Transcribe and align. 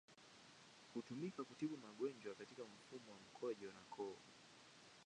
Hutumika 0.93 1.41
kutibu 1.43 1.77
magonjwa 1.77 2.35
katika 2.35 2.63
mfumo 2.63 3.11
wa 3.11 3.19
mkojo 3.27 3.67
na 3.67 3.81
koo. 3.89 4.17